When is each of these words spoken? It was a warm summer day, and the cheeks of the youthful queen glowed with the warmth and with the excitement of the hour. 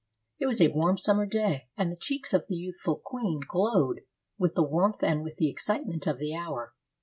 It 0.39 0.47
was 0.47 0.59
a 0.59 0.69
warm 0.71 0.97
summer 0.97 1.27
day, 1.27 1.67
and 1.77 1.87
the 1.91 1.95
cheeks 1.95 2.33
of 2.33 2.47
the 2.47 2.55
youthful 2.55 2.95
queen 2.95 3.39
glowed 3.47 4.01
with 4.35 4.55
the 4.55 4.63
warmth 4.63 5.03
and 5.03 5.21
with 5.23 5.35
the 5.37 5.47
excitement 5.51 6.07
of 6.07 6.17
the 6.17 6.33
hour. 6.35 6.73